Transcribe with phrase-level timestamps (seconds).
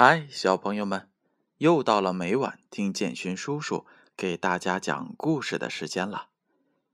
[0.00, 1.08] 嗨，小朋友们，
[1.56, 3.84] 又到了每晚听建勋叔叔
[4.16, 6.28] 给大家讲故事的时间了。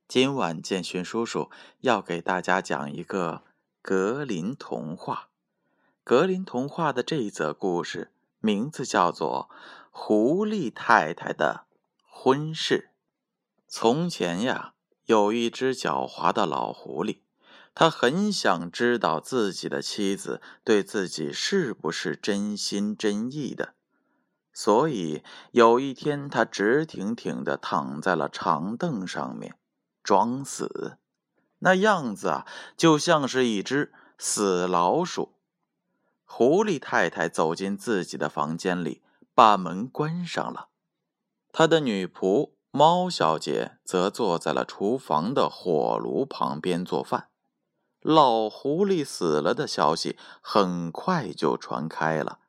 [0.08, 3.42] 今晚建勋叔叔要给大家讲一个
[3.82, 5.28] 格林童话。
[6.02, 9.50] 格林童话的这一则故事名字叫做
[9.90, 11.66] 《狐狸太太的
[12.08, 12.88] 婚事》。
[13.68, 14.72] 从前呀，
[15.04, 17.18] 有一只狡猾的老狐狸。
[17.74, 23.74] 他很想知道自己的妻子对自己是不是真心真意的，
[24.52, 29.56] 所以有一天，他直挺挺地躺在了长凳上面，
[30.04, 30.98] 装死，
[31.58, 35.34] 那样子啊，就像是一只死老鼠。
[36.24, 39.02] 狐狸太太走进自己的房间里，
[39.34, 40.68] 把门关上了。
[41.50, 47.28] 他的女仆猫小姐则坐在了厨房的火炉旁边做饭。
[48.04, 52.40] 老狐狸死了的消息很快就传开了。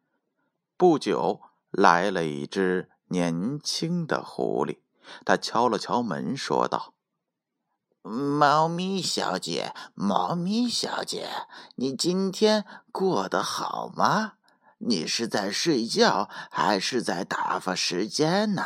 [0.76, 4.80] 不久，来了一只年轻的狐狸，
[5.24, 6.94] 他敲了敲门，说道
[8.04, 11.30] ：“猫咪小姐，猫咪小姐，
[11.76, 14.34] 你今天过得好吗？
[14.80, 18.64] 你是在睡觉，还是在打发时间呢？”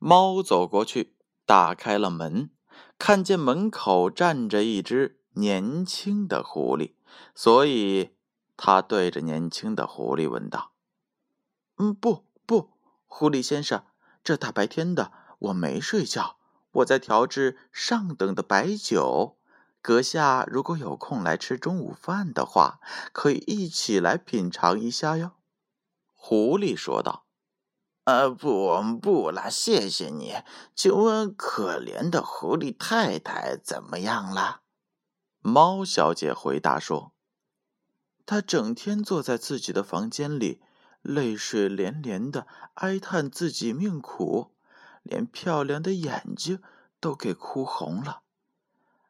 [0.00, 2.50] 猫走过去，打开了门，
[2.98, 5.18] 看见门口站着一只。
[5.34, 6.94] 年轻的狐狸，
[7.34, 8.14] 所以
[8.56, 10.72] 他对着年轻的狐狸问道
[11.78, 12.70] ：“嗯，不不，
[13.06, 13.84] 狐狸先生，
[14.22, 16.36] 这大白天的我没睡觉，
[16.72, 19.38] 我在调制上等的白酒。
[19.80, 22.78] 阁下如果有空来吃中午饭的话，
[23.12, 25.32] 可以一起来品尝一下哟。”
[26.14, 27.24] 狐狸说道
[28.04, 30.34] ：“呃，不不了，谢谢你。
[30.76, 34.60] 请问可怜的狐狸太太怎么样了？”
[35.44, 37.12] 猫小姐回答说
[38.24, 40.62] ：“她整天坐在自己的房间里，
[41.02, 44.52] 泪水连连的哀叹自己命苦，
[45.02, 46.62] 连漂亮的眼睛
[47.00, 48.22] 都给哭红了。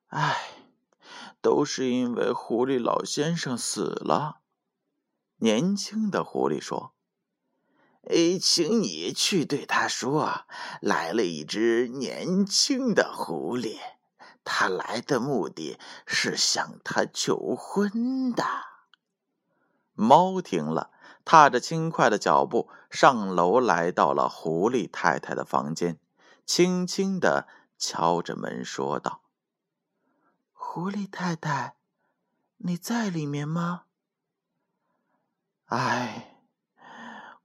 [0.06, 0.52] 唉，
[1.42, 4.40] 都是因为狐狸老先生死了。”
[5.36, 6.94] 年轻的狐狸说
[8.08, 10.46] ：“哎，请你去对他说，
[10.80, 13.76] 来了一只年轻的狐狸。”
[14.44, 18.44] 他来的目的是向他求婚的。
[19.94, 20.90] 猫听了，
[21.24, 26.00] 踏着轻快的脚步上楼，来到了狐狸太太的房间，
[26.44, 27.46] 轻轻的
[27.78, 29.22] 敲着门，说道
[30.52, 31.76] ：“狐狸太太，
[32.56, 33.82] 你在里面吗
[35.66, 36.38] ？”“哎，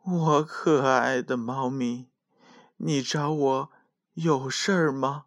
[0.03, 2.09] 我可爱的猫咪，
[2.77, 3.71] 你找我
[4.13, 5.25] 有事儿吗？”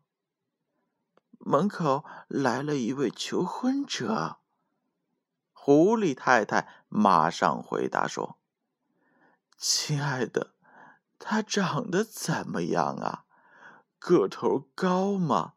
[1.50, 4.36] 门口来了一位求婚者。
[5.52, 8.38] 狐狸太太马上回答说
[9.58, 10.54] ：“亲爱的，
[11.18, 13.24] 他长得怎么样啊？
[13.98, 15.54] 个头高吗？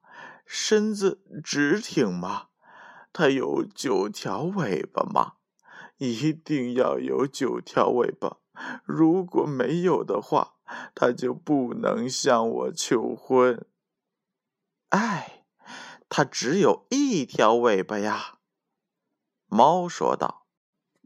[0.47, 2.47] 身子直挺吗？
[3.13, 5.33] 他有九条尾巴吗？
[5.97, 8.37] 一定要有九条尾巴。
[8.83, 10.55] 如果没有的话，
[10.95, 13.63] 他就不能向我求婚。”
[14.89, 15.32] 哎。
[16.15, 18.37] 它只有一条尾巴呀，
[19.47, 20.45] 猫说道。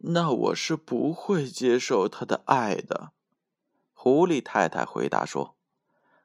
[0.03, 3.13] 那我是不会接受他的爱的。
[3.93, 5.55] 狐狸太太回答说。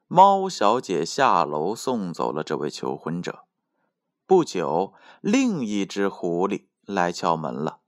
[0.07, 3.45] 猫小姐下楼送走了这位求婚者。
[4.27, 7.79] 不久，另一只狐狸来敲门了。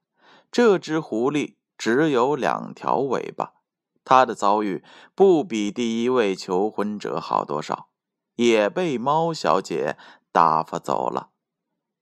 [0.49, 3.55] 这只狐狸只有两条尾巴，
[4.05, 4.81] 它的遭遇
[5.13, 7.89] 不比第一位求婚者好多少，
[8.35, 9.97] 也被猫小姐。
[10.35, 11.29] 打发走了，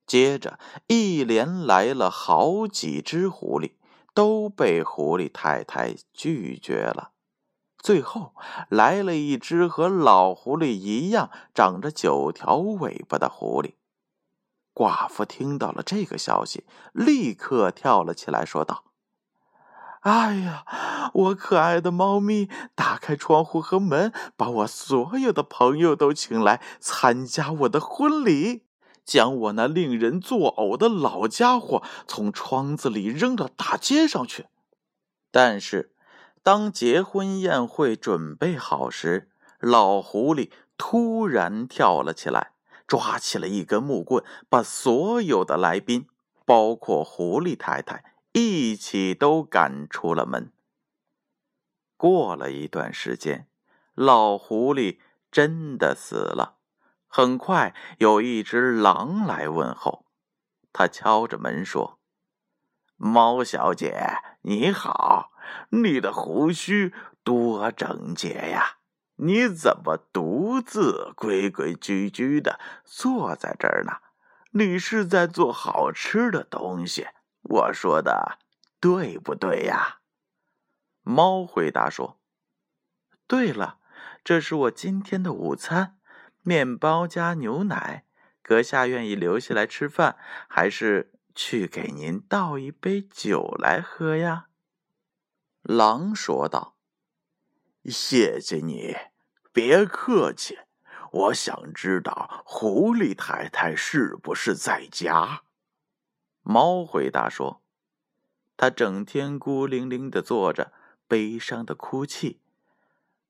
[0.07, 0.57] 接着
[0.87, 3.73] 一连来了好几只狐狸，
[4.15, 7.11] 都被狐狸太太拒绝了。
[7.77, 8.33] 最后
[8.69, 13.75] 来了一只和老狐狸一样长着九条尾巴的狐狸。
[14.73, 18.85] 寡妇听到了这个消息，立刻跳了起来，说道
[20.03, 20.65] ：“哎呀，
[21.13, 28.63] 我可爱的猫咪，打开窗户和门，把我所有的朋友都请来参加我的婚礼，
[29.05, 34.47] 将我那令人作呕的老家伙从窗子里扔到大街上去。
[35.31, 35.93] 但是，
[36.43, 39.29] 当结婚宴会准备好时，
[39.61, 42.51] 老狐狸突然跳了起来，
[42.85, 46.07] 抓起了一根木棍，把所有的来宾，
[46.45, 48.03] 包括狐狸太太。
[48.33, 50.51] 一起都赶出了门。
[51.95, 53.47] 过了一段时间，
[53.93, 54.97] 老狐狸
[55.31, 56.57] 真的死了。
[57.07, 60.07] 很快，有一只狼来问候。
[60.73, 61.99] 他敲着门说
[62.97, 65.31] ：“猫小姐，你好，
[65.69, 66.91] 你的胡须
[67.23, 68.77] 多整洁呀！
[69.17, 73.97] 你怎么独自规规矩矩的坐在这儿呢？
[74.53, 77.07] 你是在做好吃的东西，
[77.53, 78.39] 我说的
[78.79, 79.99] 对不对呀？
[81.03, 82.19] 猫回答说
[83.27, 83.77] ：“对了，
[84.23, 85.99] 这是我今天的午餐，
[86.41, 88.05] 面包加牛奶。
[88.41, 90.17] 阁下愿意留下来吃饭，
[90.49, 94.47] 还是去给您倒一杯酒来喝呀？”
[95.61, 96.75] 狼说道
[97.85, 98.95] ：“谢谢你，
[99.51, 100.57] 别客气。
[101.11, 105.43] 我想知道狐狸太太是不是在家。”
[106.43, 107.63] 猫回答说
[108.55, 110.71] ：“它整天孤零零的坐着。”
[111.05, 112.39] 悲伤的哭泣，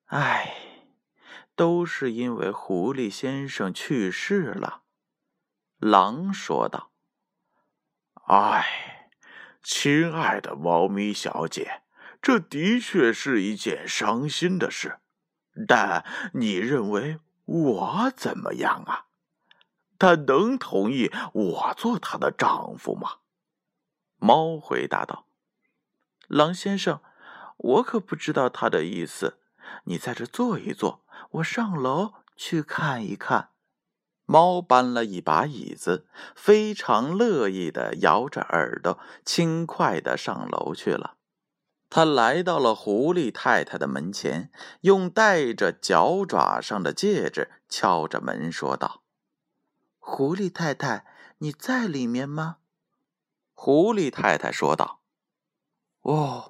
[0.06, 0.56] 唉，
[1.54, 4.84] 都是因为狐狸先生去世了。
[5.80, 6.92] 狼说道
[8.28, 9.10] ：“唉，
[9.62, 11.82] 亲爱的猫咪小姐，
[12.22, 15.00] 这的确是一件伤心的事。
[15.68, 16.06] 但
[16.36, 19.03] 你认为我怎么样啊？
[19.98, 23.18] 他能同意我做他的丈夫吗？”
[24.20, 25.26] 猫回答道
[26.28, 27.00] ：“狼先生。”
[27.58, 29.38] 我可不知道他的意思，
[29.86, 33.52] 你在这坐一坐，我上楼去看一看。
[34.26, 36.06] 猫搬了一把椅子，
[36.36, 41.16] 非常乐意的摇着耳朵，轻快的上楼去了。
[41.90, 44.52] 他来到了狐狸太太的门前，
[44.82, 49.03] 用戴着脚爪上的戒指敲着门，说道
[50.06, 51.06] ：“狐狸太太，
[51.38, 52.58] 你在里面吗？”
[53.56, 55.00] 狐狸太太说道
[56.02, 56.50] ：“哦。”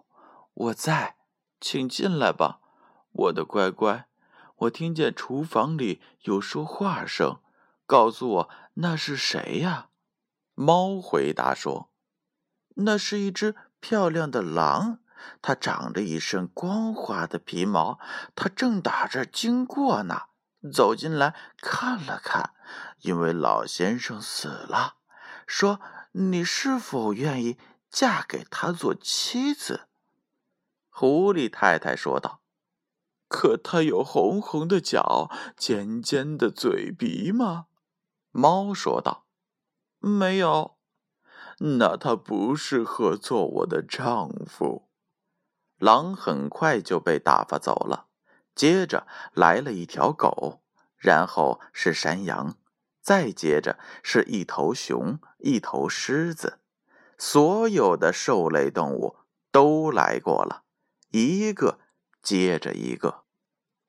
[0.56, 1.16] 我在，
[1.60, 2.60] 请进来吧，
[3.12, 4.08] 我的乖乖。
[4.58, 7.40] 我听见厨房里有说话声，
[7.88, 9.90] 告诉我那是谁呀？
[10.54, 11.90] 猫回答说
[12.86, 15.00] ：“那是一只漂亮的狼，
[15.42, 18.00] 它长着一身光滑的皮毛，
[18.36, 20.28] 它正打着经过呢。
[20.72, 22.54] 走进来看了看，
[23.02, 24.96] 因为老先生死了，
[25.46, 25.80] 说
[26.14, 27.58] 你是否愿意
[27.90, 29.88] 嫁给他做妻子？”
[30.90, 32.42] 狐狸太太说道
[33.28, 37.66] ：“可他有红红的脚、尖尖的嘴鼻吗？”
[38.32, 39.26] 猫说道
[40.00, 40.78] ：“没有。”
[41.60, 44.90] 那他不适合做我的丈夫。
[45.78, 48.08] 狼很快就被打发走了，
[48.56, 50.62] 接着来了一条狗，
[50.98, 52.58] 然后是山羊，
[53.02, 56.60] 再接着是一头熊、一头狮子，
[57.18, 59.18] 所有的兽类动物
[59.52, 60.64] 都来过了。
[61.10, 61.80] 一个
[62.22, 63.24] 接着一个，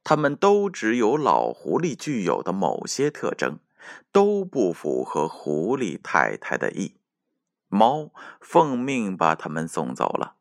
[0.03, 3.59] 他们都只有老狐狸具有的某些特征，
[4.13, 6.97] 都不符合狐狸太太的意。
[7.69, 8.11] 猫
[8.41, 10.37] 奉命把他们送走了。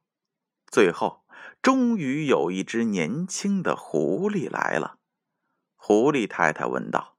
[0.67, 1.22] 最后，
[1.63, 4.99] 终于有一只年轻的狐狸来了。
[5.75, 7.17] 狐狸太太问道：“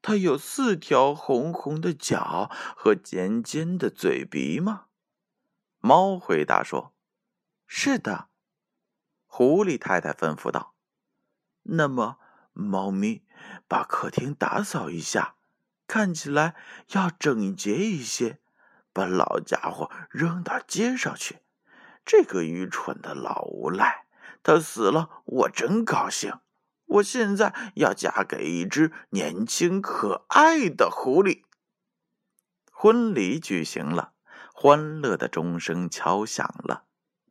[0.00, 4.86] 它有四条红红的脚和尖尖的嘴鼻吗？”
[5.82, 6.94] 猫回答说
[7.66, 8.28] ：“是的。”
[9.26, 10.76] 狐狸太太吩咐道
[11.64, 12.18] ：“那么，
[12.52, 13.24] 猫咪，
[13.66, 15.34] 把客厅打扫一下，
[15.88, 16.54] 看起来
[16.92, 18.40] 要整洁一些。
[18.92, 21.41] 把老家伙扔到街上去。
[22.04, 24.06] 这个愚蠢的老无赖，
[24.42, 26.40] 他死了，我真高兴。
[26.86, 31.44] 我现在要嫁给一只年轻可爱的狐狸。”
[32.70, 34.12] 婚礼举行了，
[34.52, 36.84] 欢乐的钟声敲响了。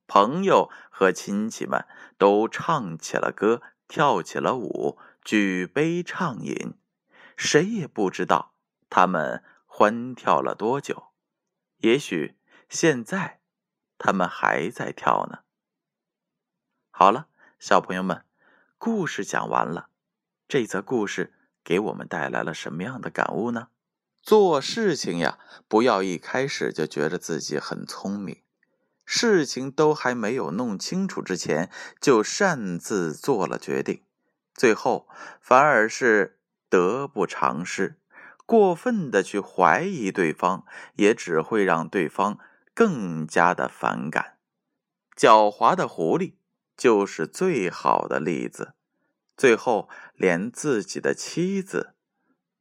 [0.07, 1.85] 朋友和亲戚们
[2.17, 6.73] 都唱起了歌，跳起了舞，举杯畅饮。
[7.35, 8.53] 谁也不知道
[8.89, 11.07] 他们欢跳了多久。
[11.79, 12.37] 也许
[12.69, 13.40] 现在
[14.03, 15.41] 他们还在跳呢。
[16.89, 17.27] 好了，
[17.59, 18.25] 小朋友们，
[18.79, 19.89] 故事讲完了。
[20.47, 23.67] 这则故事给我们带来了什么样的感悟呢？
[24.23, 28.41] 做事情呀，不要一开始就觉得自己很聪明。
[29.05, 34.03] 事情都还没有弄清楚之前，就擅自做了决定，
[34.55, 35.07] 最后
[35.39, 36.39] 反而是
[36.69, 37.99] 得不偿失。
[38.47, 40.65] 过分的去怀疑对方，
[40.95, 42.39] 也只会让对方
[42.73, 44.37] 更加的反感。
[45.15, 46.35] 狡猾的狐狸
[46.75, 48.73] 就是最好的例子，
[49.37, 51.95] 最后连自己的妻子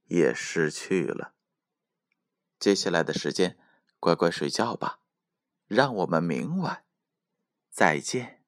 [0.06, 1.32] 也失去了。
[2.58, 3.56] 接下来的时间，
[3.98, 4.98] 乖乖睡觉吧。
[5.66, 6.84] 让我们明晚
[7.70, 8.39] 再见。